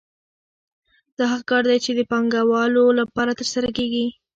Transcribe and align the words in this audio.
دا 1.17 1.25
هغه 1.31 1.45
کار 1.49 1.63
دی 1.69 1.77
چې 1.85 1.91
د 1.95 2.01
پانګوالو 2.11 2.83
لپاره 2.99 3.31
ترسره 3.39 3.69
کېږي 3.77 4.05